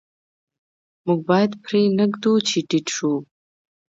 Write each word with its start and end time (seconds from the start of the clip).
موږ 1.05 1.19
باید 1.29 1.51
پرې 1.65 1.81
نه 1.97 2.05
ږدو 2.11 2.33
چې 2.47 2.57
ټیټ 2.69 2.87
شو. 2.95 3.13